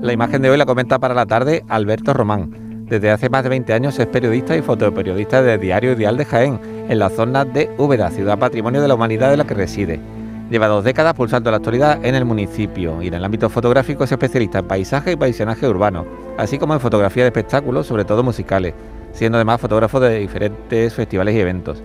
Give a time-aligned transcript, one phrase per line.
[0.00, 2.86] La imagen de hoy la comenta para la tarde Alberto Román.
[2.88, 6.60] Desde hace más de 20 años es periodista y fotoperiodista de Diario Ideal de Jaén,
[6.88, 10.00] en la zona de Úbeda, ciudad patrimonio de la humanidad de la que reside.
[10.50, 14.12] Lleva dos décadas pulsando la actualidad en el municipio y en el ámbito fotográfico es
[14.12, 16.06] especialista en paisaje y paisaje urbano,
[16.38, 18.74] así como en fotografía de espectáculos, sobre todo musicales,
[19.12, 21.82] siendo además fotógrafo de diferentes festivales y eventos.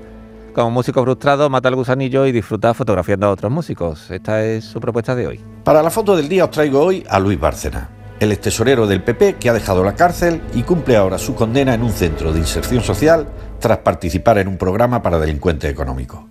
[0.54, 4.11] Como músico frustrado, mata el gusanillo y disfruta fotografiando a otros músicos.
[4.11, 5.39] Esta es su propuesta de hoy.
[5.64, 7.89] Para la foto del día os traigo hoy a Luis Bárcena,
[8.24, 11.84] el extesorero del PP que ha dejado la cárcel y cumple ahora su condena en
[11.84, 13.28] un centro de inserción social
[13.60, 16.21] tras participar en un programa para delincuentes económicos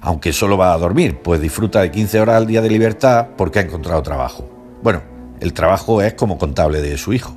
[0.00, 3.58] aunque solo va a dormir, pues disfruta de 15 horas al día de libertad porque
[3.58, 4.48] ha encontrado trabajo.
[4.82, 5.02] Bueno,
[5.40, 7.36] el trabajo es como contable de su hijo.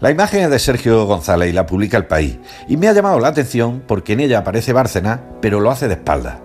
[0.00, 3.18] La imagen es de Sergio González y la publica El País, y me ha llamado
[3.18, 6.38] la atención porque en ella aparece Bárcena, pero lo hace de espaldas.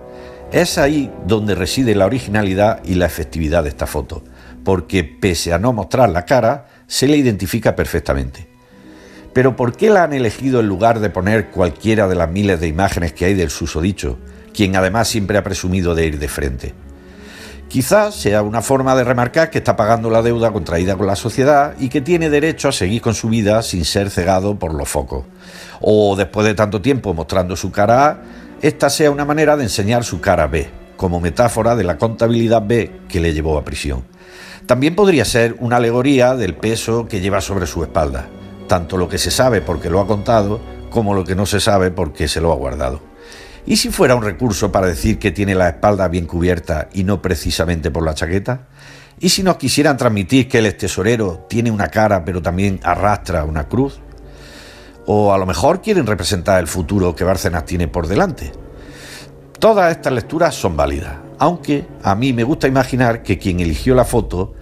[0.50, 4.24] Es ahí donde reside la originalidad y la efectividad de esta foto,
[4.64, 8.48] porque pese a no mostrar la cara, se le identifica perfectamente.
[9.32, 12.68] Pero ¿por qué la han elegido en lugar de poner cualquiera de las miles de
[12.68, 14.18] imágenes que hay del susodicho?
[14.54, 16.74] quien además siempre ha presumido de ir de frente.
[17.68, 21.74] Quizás sea una forma de remarcar que está pagando la deuda contraída con la sociedad
[21.78, 25.24] y que tiene derecho a seguir con su vida sin ser cegado por los focos.
[25.80, 28.22] O después de tanto tiempo mostrando su cara A,
[28.62, 30.70] esta sea una manera de enseñar su cara B,
[31.04, 34.04] como metáfora de la contabilidad B que le llevó a prisión.
[34.64, 38.26] También podría ser una alegoría del peso que lleva sobre su espalda,
[38.68, 41.90] tanto lo que se sabe porque lo ha contado como lo que no se sabe
[41.90, 43.02] porque se lo ha guardado.
[43.66, 47.20] ¿Y si fuera un recurso para decir que tiene la espalda bien cubierta y no
[47.20, 48.68] precisamente por la chaqueta?
[49.20, 53.68] ¿Y si nos quisieran transmitir que el tesorero tiene una cara pero también arrastra una
[53.68, 54.00] cruz?
[55.04, 58.63] ¿O a lo mejor quieren representar el futuro que Bárcenas tiene por delante?
[59.64, 64.04] Todas estas lecturas son válidas, aunque a mí me gusta imaginar que quien eligió la
[64.04, 64.52] foto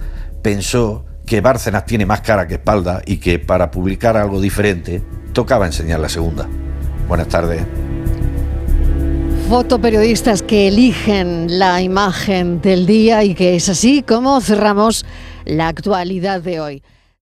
[0.43, 5.67] pensó que Bárcenas tiene más cara que espalda y que para publicar algo diferente tocaba
[5.67, 6.49] enseñar la segunda.
[7.09, 7.67] Buenas tardes
[9.49, 15.05] fotoperiodistas que eligen la imagen del día y que es así como cerramos
[15.45, 16.83] la actualidad de hoy.